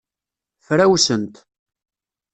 [0.65, 1.35] Frawsent.